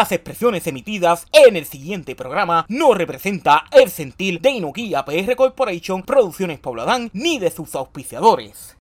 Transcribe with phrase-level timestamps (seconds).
[0.00, 6.02] Las expresiones emitidas en el siguiente programa no representa el sentir de Inokia PR Corporation,
[6.04, 8.79] Producciones Pobladán, ni de sus auspiciadores.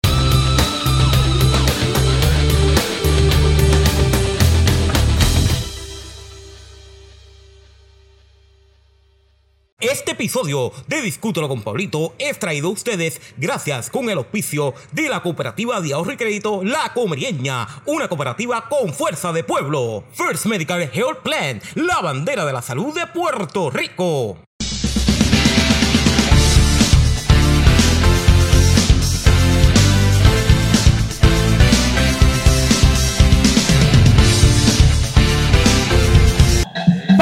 [9.80, 15.08] Este episodio de Discútelo con Pablito es traído a ustedes gracias con el auspicio de
[15.08, 20.02] la cooperativa de ahorro y crédito La Comerieña, una cooperativa con fuerza de pueblo.
[20.14, 24.47] First Medical Health Plan, la bandera de la salud de Puerto Rico.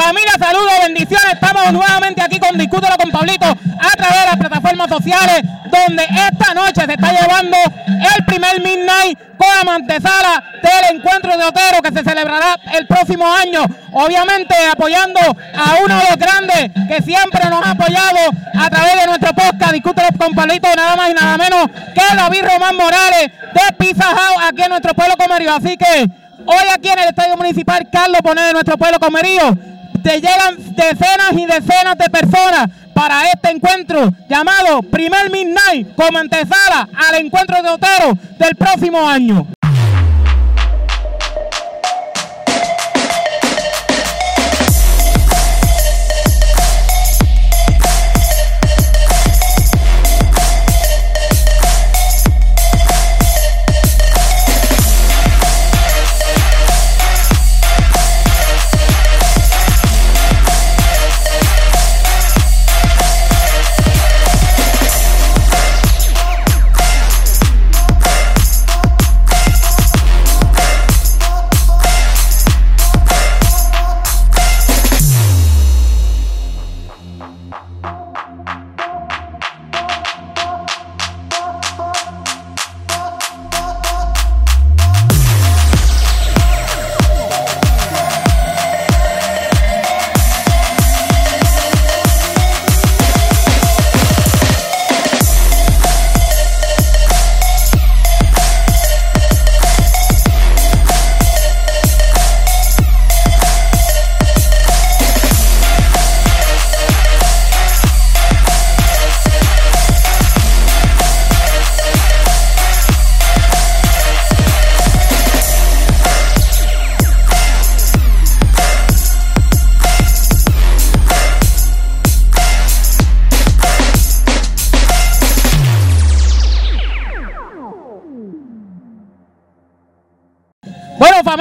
[0.06, 1.32] Familia, saludos, bendiciones.
[1.32, 6.54] Estamos nuevamente aquí con Discútelo con Pablito a través de las plataformas sociales, donde esta
[6.54, 7.56] noche se está llevando
[7.88, 13.26] el primer Midnight con la antesala del encuentro de Otero que se celebrará el próximo
[13.26, 13.64] año.
[13.90, 19.06] Obviamente apoyando a uno de los grandes que siempre nos ha apoyado a través de
[19.08, 23.74] nuestro podcast Discútelo con Pablito, nada más y nada menos que David Román Morales de
[23.76, 25.52] Pizza House aquí en nuestro pueblo comerío.
[25.52, 26.08] Así que
[26.46, 29.75] hoy aquí en el Estadio Municipal Carlos Poner de nuestro pueblo comerío
[30.06, 36.88] te llegan decenas y decenas de personas para este encuentro llamado Primer Midnight como antesala
[36.94, 39.48] al encuentro de Otero del próximo año.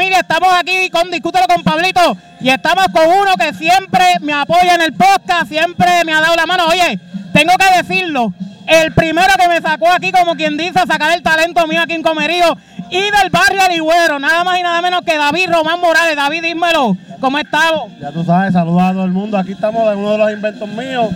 [0.04, 4.82] Estamos aquí con Discútelo con Pablito y estamos con uno que siempre me apoya en
[4.82, 6.68] el podcast, siempre me ha dado la mano.
[6.68, 7.00] Oye,
[7.34, 8.34] tengo que decirlo,
[8.68, 12.04] el primero que me sacó aquí, como quien dice, sacar el talento mío aquí en
[12.04, 12.58] Comerío
[12.90, 16.16] y del barrio Aligüero, nada más y nada menos que David Román Morales.
[16.16, 17.92] David, dímelo, ¿cómo estamos?
[18.00, 19.38] Ya tú sabes, saludos a todo el mundo.
[19.38, 21.10] Aquí estamos en uno de los inventos míos.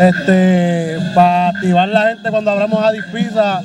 [0.00, 3.60] Este, para activar la gente cuando abramos a Pizza,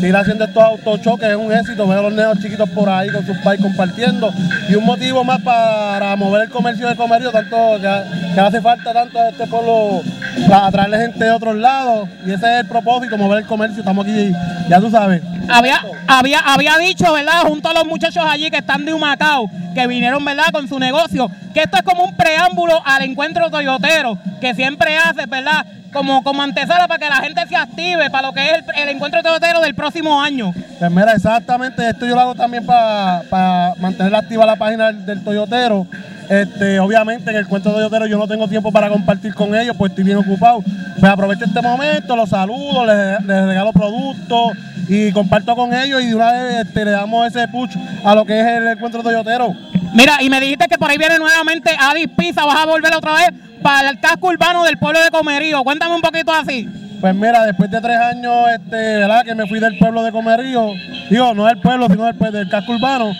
[0.00, 1.86] ir haciendo estos autochoques es un éxito.
[1.86, 4.32] Veo a los neos chiquitos por ahí con sus pais compartiendo.
[4.68, 8.92] Y un motivo más para mover el comercio de comercio, tanto que, que hace falta
[8.92, 10.02] tanto a este pueblo
[10.48, 12.08] para atraerle gente de otros lados.
[12.26, 13.80] Y ese es el propósito, mover el comercio.
[13.80, 14.32] Estamos aquí,
[14.68, 15.22] ya tú sabes.
[15.48, 17.42] Había, había, había dicho, ¿verdad?
[17.42, 20.46] Junto a los muchachos allí que están de Humacao, que vinieron, ¿verdad?
[20.52, 25.24] Con su negocio, que esto es como un preámbulo al encuentro toyotero, que siempre hace,
[25.24, 25.64] ¿verdad?
[25.90, 29.22] Como, como antesala para que la gente se active para lo que es el, encuentro
[29.22, 30.52] toyotero del próximo año.
[30.78, 35.24] Pues mira, exactamente, esto yo lo hago también para mantener activa la página del, del
[35.24, 35.86] Toyotero.
[36.28, 39.92] Este, obviamente en el cuento Toyotero yo no tengo tiempo para compartir con ellos, pues
[39.92, 40.62] estoy bien ocupado.
[41.00, 44.52] Pues aprovecho este momento, los saludo, les, les regalo productos
[44.88, 48.26] y comparto con ellos y de una vez este, le damos ese push a lo
[48.26, 49.54] que es el encuentro Toyotero.
[49.96, 53.14] Mira, y me dijiste que por ahí viene nuevamente Adis Pizza, vas a volver otra
[53.14, 53.30] vez
[53.62, 55.64] para el casco urbano del pueblo de Comerío.
[55.64, 56.68] Cuéntame un poquito así.
[57.00, 59.24] Pues mira, después de tres años, este, ¿verdad?
[59.24, 60.72] Que me fui del pueblo de Comerío,
[61.08, 63.10] digo, no del pueblo, sino del, del casco urbano,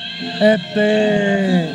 [0.40, 1.72] este,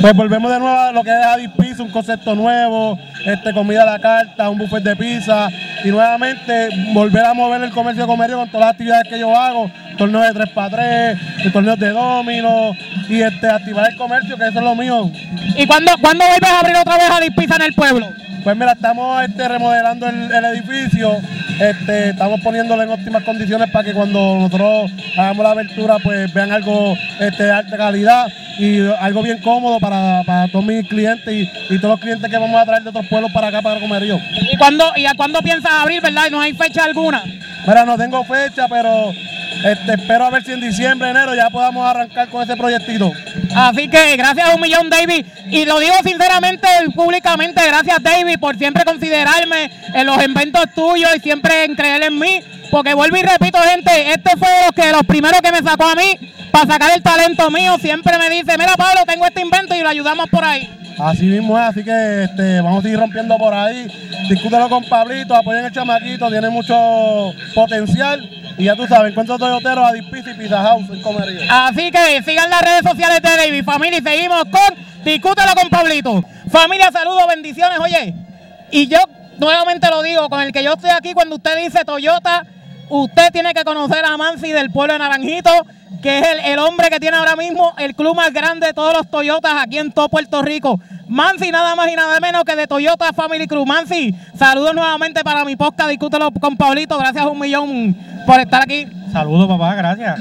[0.00, 3.82] pues volvemos de nuevo a lo que es Adis Pizza, un concepto nuevo, este, comida
[3.82, 5.48] a la carta, un buffet de pizza,
[5.84, 9.36] y nuevamente volver a mover el comercio de Comerío con todas las actividades que yo
[9.36, 12.76] hago, torneos de 3x3, torneos de domino,
[13.08, 15.10] y este, activar el comercio, que eso es lo mío.
[15.56, 18.08] ¿Y cuándo, cuándo vuelves a abrir otra vez Adis Pizza en el pueblo?
[18.42, 21.18] Pues mira, estamos este, remodelando el, el edificio
[21.60, 26.50] este, estamos poniéndolo en óptimas condiciones para que cuando nosotros hagamos la abertura pues vean
[26.50, 28.26] algo este, de alta calidad
[28.58, 32.38] y algo bien cómodo para, para todos mis clientes y, y todos los clientes que
[32.38, 34.18] vamos a traer de otros pueblos para acá para Comerío.
[34.52, 36.24] ¿Y, cuándo, ¿Y a cuándo piensas abrir, verdad?
[36.30, 37.22] ¿No hay fecha alguna?
[37.66, 39.12] Mira, no tengo fecha, pero
[39.64, 43.10] este, espero a ver si en diciembre, enero ya podamos arrancar con ese proyectito.
[43.56, 45.24] Así que gracias a un millón, David.
[45.50, 51.20] Y lo digo sinceramente, públicamente, gracias, David, por siempre considerarme en los inventos tuyos y
[51.20, 52.40] siempre en creer en mí.
[52.70, 55.94] Porque vuelvo y repito, gente, este fue los, que, los primeros que me sacó a
[55.94, 56.18] mí
[56.50, 57.76] para sacar el talento mío.
[57.80, 60.68] Siempre me dice, mira, Pablo, tengo este invento y lo ayudamos por ahí.
[60.98, 63.86] Así mismo es, así que este, vamos a seguir rompiendo por ahí.
[64.28, 68.20] Discútelo con Pablito, apoyen el chamaquito, tiene mucho potencial.
[68.56, 71.40] Y ya tú sabes, encuentro Toyotero a Dispisi y Pizza House en Comerío.
[71.50, 76.24] Así que sigan las redes sociales de David, familia, y seguimos con Discútelo con Pablito.
[76.50, 78.14] Familia, saludos, bendiciones, oye.
[78.70, 78.98] Y yo
[79.38, 82.46] nuevamente lo digo, con el que yo estoy aquí, cuando usted dice Toyota,
[82.88, 85.50] usted tiene que conocer a Mansi del pueblo de Naranjito,
[86.04, 88.92] que es el, el, hombre que tiene ahora mismo el club más grande de todos
[88.92, 90.78] los Toyotas aquí en todo Puerto Rico.
[91.08, 93.64] Mansi, nada más y nada menos que de Toyota Family Crew.
[93.64, 97.96] Mansi, saludos nuevamente para mi podcast, discútelo con Pablito, gracias un millón
[98.26, 98.86] por estar aquí.
[99.14, 100.20] Saludos, papá, gracias.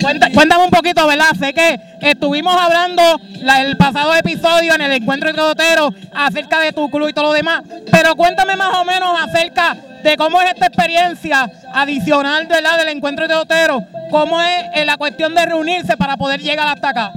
[0.00, 1.34] Cuéntame, cuéntame un poquito, ¿verdad?
[1.38, 3.02] Sé que estuvimos hablando
[3.42, 7.26] la, el pasado episodio en el encuentro de Totero acerca de tu club y todo
[7.26, 9.76] lo demás, pero cuéntame más o menos acerca
[10.08, 12.78] de cómo es esta experiencia adicional ¿verdad?
[12.78, 16.88] del encuentro de Otero, cómo es eh, la cuestión de reunirse para poder llegar hasta
[16.88, 17.12] acá.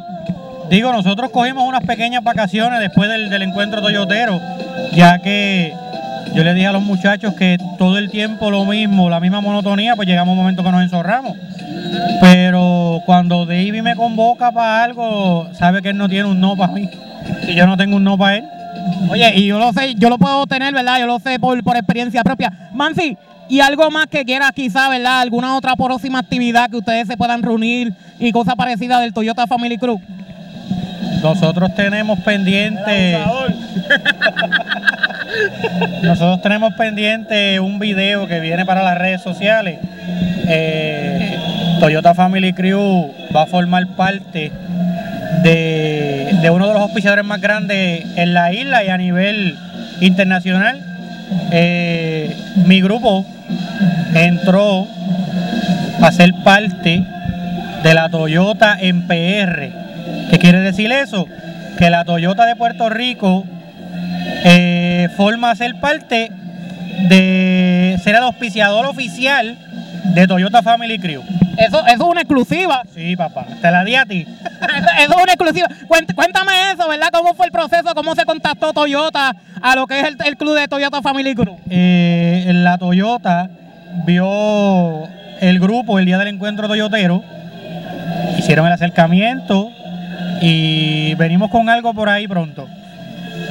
[0.70, 4.40] Digo, nosotros cogimos unas pequeñas vacaciones después del, del encuentro toyotero,
[4.94, 5.74] ya que
[6.34, 9.96] yo le dije a los muchachos que todo el tiempo lo mismo, la misma monotonía,
[9.96, 11.38] pues llegamos un momento que nos enzorramos.
[12.20, 16.74] Pero cuando David me convoca para algo, sabe que él no tiene un no para
[16.74, 16.90] mí.
[17.48, 18.46] Y yo no tengo un no para él.
[19.10, 21.00] Oye, y yo lo sé, yo lo puedo tener, ¿verdad?
[21.00, 22.70] Yo lo sé por, por experiencia propia.
[22.74, 23.18] Mansi,
[23.50, 25.20] y algo más que quieras quizá, ¿verdad?
[25.20, 29.78] Alguna otra próxima actividad que ustedes se puedan reunir y cosas parecidas del Toyota Family
[29.78, 30.00] Crew.
[31.22, 33.20] Nosotros tenemos pendiente.
[36.02, 39.80] Nosotros tenemos pendiente un video que viene para las redes sociales.
[40.48, 41.38] Eh,
[41.80, 44.52] Toyota Family Crew va a formar parte
[45.44, 49.58] de, de, uno de los auspiciadores más grandes en la isla y a nivel
[50.00, 50.82] internacional.
[51.52, 52.36] Eh,
[52.66, 53.26] mi grupo
[54.14, 54.88] entró
[56.02, 57.04] a ser parte
[57.84, 59.72] de la Toyota en PR.
[60.30, 61.28] ¿Qué quiere decir eso?
[61.78, 63.46] Que la Toyota de Puerto Rico
[64.44, 66.32] eh, forma ser parte
[67.08, 69.58] de ser el auspiciador oficial
[70.14, 71.24] de Toyota Family Crew.
[71.58, 72.82] Eso, eso es una exclusiva.
[72.94, 74.22] Sí, papá, te la di a ti.
[75.00, 75.68] eso es una exclusiva.
[76.16, 77.10] Cuéntame eso, ¿verdad?
[77.12, 77.94] ¿Cómo fue el proceso?
[77.96, 81.58] ¿Cómo se contactó Toyota a lo que es el, el club de Toyota Family Crew?
[81.70, 83.50] Eh, la Toyota
[84.06, 85.08] vio
[85.42, 87.24] el grupo el día del encuentro toyotero,
[88.38, 89.72] hicieron el acercamiento
[90.42, 92.68] y venimos con algo por ahí pronto.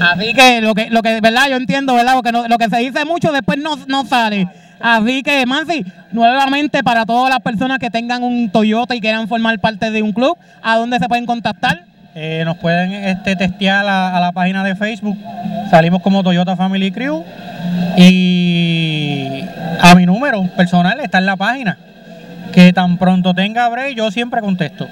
[0.01, 2.15] Así que lo que, lo que verdad, yo entiendo, ¿verdad?
[2.15, 4.49] Porque no, lo que se dice mucho después no, no sale.
[4.81, 9.59] Así que, Mansi, nuevamente para todas las personas que tengan un Toyota y quieran formar
[9.59, 11.85] parte de un club, ¿a dónde se pueden contactar?
[12.15, 15.17] Eh, nos pueden este, testear a, a, la página de Facebook.
[15.71, 17.25] Salimos como Toyota Family Crew.
[17.97, 19.45] Y
[19.81, 21.79] a mi número personal está en la página.
[22.53, 24.89] Que tan pronto tenga break, yo siempre contesto.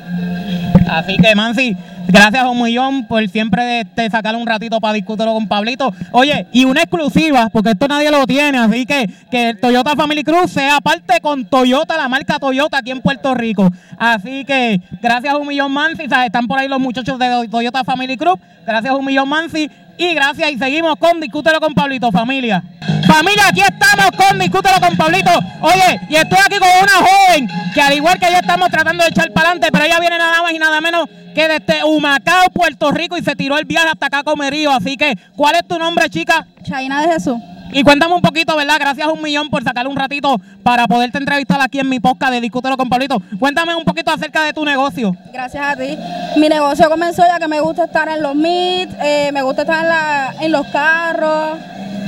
[0.89, 1.77] Así que, Mansi,
[2.09, 5.93] gracias a un millón por siempre este, sacar un ratito para discutirlo con Pablito.
[6.13, 10.25] Oye, y una exclusiva, porque esto nadie lo tiene, así que que el Toyota Family
[10.25, 13.71] Cruz sea parte con Toyota, la marca Toyota aquí en Puerto Rico.
[13.99, 16.05] Así que gracias a un millón, Mansi.
[16.05, 18.41] Están por ahí los muchachos de Toyota Family Group.
[18.67, 19.71] Gracias a un millón, Mansi.
[19.99, 22.63] Y gracias, y seguimos con Discútelo con Pablito, familia.
[23.05, 25.31] Familia, aquí estamos con Discútelo con Pablito.
[25.61, 29.11] Oye, y estoy aquí con una joven que al igual que yo estamos tratando de
[29.11, 32.93] echar para adelante, pero ella viene nada más y nada menos que desde Humacao, Puerto
[32.93, 34.71] Rico, y se tiró el viaje hasta acá Comerío.
[34.71, 36.47] Así que, ¿cuál es tu nombre, chica?
[36.63, 37.37] Chaina de Jesús.
[37.73, 38.77] Y cuéntame un poquito, ¿verdad?
[38.81, 42.33] Gracias a un millón por sacar un ratito para poderte entrevistar aquí en mi podcast
[42.33, 43.23] de Discútelo con Pablito.
[43.39, 45.15] Cuéntame un poquito acerca de tu negocio.
[45.33, 45.97] Gracias a ti.
[46.37, 49.85] Mi negocio comenzó ya que me gusta estar en los meets, eh, me gusta estar
[49.85, 51.59] en, en los carros.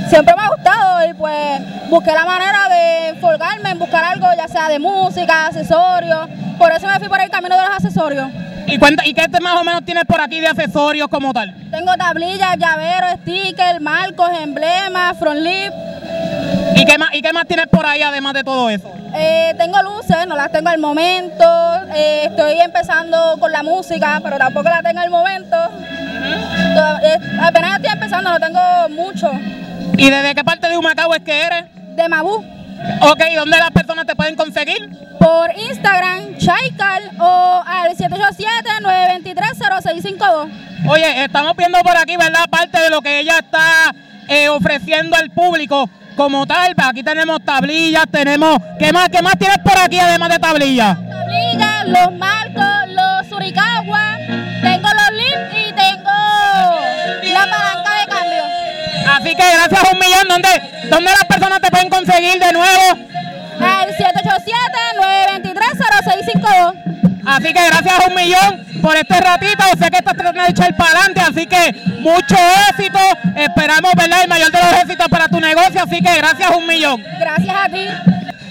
[0.08, 4.48] Siempre me ha gustado y pues busqué la manera de folgarme en buscar algo, ya
[4.48, 6.28] sea de música, accesorios.
[6.58, 8.28] Por eso me fui por el camino de los accesorios.
[8.70, 11.54] ¿Y, cuenta, ¿Y qué más o menos tienes por aquí de accesorios como tal?
[11.70, 15.72] Tengo tablillas, llaveros, stickers, marcos, emblemas, front lip.
[16.76, 18.92] ¿Y qué, más, ¿Y qué más tienes por ahí además de todo eso?
[19.14, 21.44] Eh, tengo luces, no las tengo al momento.
[21.94, 25.56] Eh, estoy empezando con la música, pero tampoco la tengo al momento.
[27.02, 29.32] Eh, apenas estoy empezando, no tengo mucho.
[29.96, 31.64] ¿Y desde qué parte de Humacao es que eres?
[31.96, 32.44] De Mabú.
[33.02, 34.88] Ok, ¿dónde las personas te pueden conseguir?
[35.18, 40.50] Por Instagram, Chaikal o al 787-923-0652.
[40.88, 42.44] Oye, estamos viendo por aquí, ¿verdad?
[42.50, 43.94] Parte de lo que ella está
[44.28, 46.74] eh, ofreciendo al público como tal.
[46.74, 48.58] Pues Aquí tenemos tablillas, tenemos...
[48.78, 50.96] ¿Qué más, qué más tienes por aquí además de tablillas?
[51.08, 54.09] Tablillas, los marcos, los suricagua,
[59.70, 60.48] gracias a un millón, ¿dónde,
[60.90, 62.98] dónde las personas te pueden conseguir de nuevo?
[63.60, 66.74] Al 787-923-0652.
[67.26, 69.62] Así que gracias un millón por este ratito.
[69.78, 72.34] Sé que estás tratando de echar para adelante, así que mucho
[72.70, 72.98] éxito.
[73.36, 74.22] Esperamos, ¿verdad?
[74.22, 77.04] El mayor de los éxitos para tu negocio, así que gracias un millón.
[77.18, 77.86] Gracias a ti.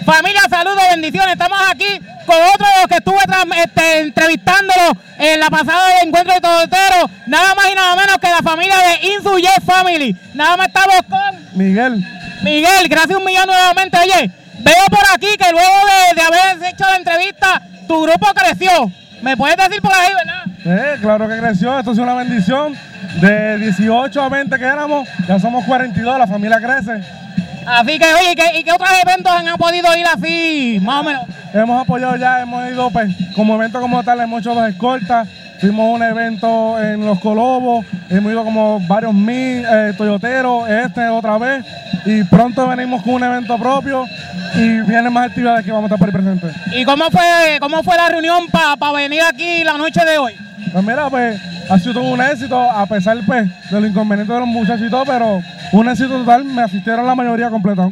[0.10, 1.34] Familia, saludos, bendiciones.
[1.34, 3.20] Estamos aquí con otro que estuve
[3.64, 7.08] este, entrevistándolo en la pasada del encuentro de Todotero.
[7.28, 10.16] Nada más y nada menos que la familia de Insu Yes Family.
[10.34, 12.04] Nada más estamos con Miguel,
[12.42, 12.90] Miguel.
[12.90, 14.00] Gracias un millón nuevamente.
[14.00, 18.92] Oye, veo por aquí que luego de, de haber hecho la entrevista, tu grupo creció.
[19.22, 20.96] ¿Me puedes decir por ahí, verdad?
[20.96, 22.76] eh, claro que creció, esto es una bendición.
[23.22, 27.04] De 18 a 20 que éramos, ya somos 42, la familia crece.
[27.70, 31.04] Así que, oye, ¿y qué, y qué otros eventos han podido ir así, más o
[31.04, 31.24] menos?
[31.54, 35.28] Hemos apoyado ya, hemos ido, pues, como evento como tal, hemos hecho dos escoltas.
[35.60, 41.38] Fuimos un evento en Los Colobos, hemos ido como varios mil eh, toyoteros, este otra
[41.38, 41.66] vez.
[42.06, 44.06] Y pronto venimos con un evento propio
[44.56, 46.56] y vienen más actividades que vamos a estar por presentes.
[46.74, 50.34] ¿Y cómo fue, cómo fue la reunión para venir aquí la noche de hoy?
[50.72, 54.48] Pues mira, pues ha sido un éxito, a pesar pues, de los inconvenientes de los
[54.48, 57.88] muchachos y todo, pero un éxito total, me asistieron la mayoría completa.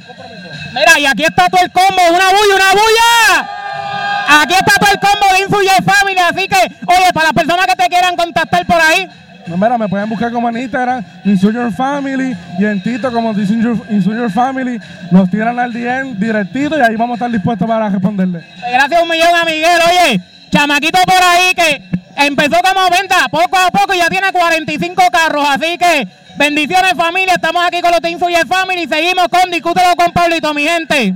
[0.74, 4.42] Mira, y aquí está todo el combo, una bulla, una bulla.
[4.42, 7.76] Aquí está todo el combo de Infuya Family, así que, oye, para las personas que
[7.76, 9.08] te quieran contactar por ahí,
[9.48, 14.30] No, mira, me pueden buscar como en Instagram, Insurger Family, y en Tito como Insurger
[14.30, 14.78] Family.
[15.10, 18.40] Nos tiran al DM directito y ahí vamos a estar dispuestos para responderle.
[18.60, 21.82] pues, gracias un millón a Miguel, oye, chamaquito por ahí que
[22.18, 26.08] empezó como venta poco a poco y ya tiene 45 carros, así que
[26.38, 30.54] bendiciones familia, estamos aquí con los de Infuya Family y seguimos con Discútelo con Pablito,
[30.54, 31.16] mi gente.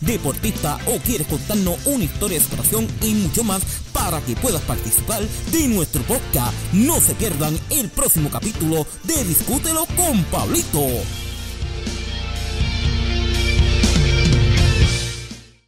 [0.00, 5.22] deportista o quieres contarnos una historia de superación y mucho más para que puedas participar
[5.52, 6.54] de nuestro podcast.
[6.72, 11.23] No se pierdan el próximo capítulo de Discútelo con Pablito.